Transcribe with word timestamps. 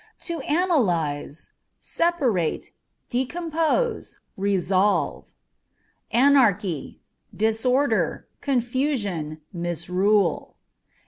To 0.21 0.39
Analyse 0.49 1.49
â€" 1.49 1.49
separate, 1.79 2.71
decompose, 3.11 4.17
resolve. 4.35 5.31
Anarchy 6.09 6.99
â€" 7.01 7.37
disorder, 7.37 8.27
confusion, 8.41 9.41
misrule. 9.53 10.57